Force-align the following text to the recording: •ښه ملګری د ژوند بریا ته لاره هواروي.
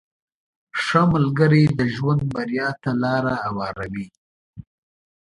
•ښه 0.83 1.01
ملګری 1.13 1.63
د 1.79 1.79
ژوند 1.95 2.21
بریا 2.33 2.69
ته 2.81 2.91
لاره 3.03 3.33
هواروي. 3.43 4.07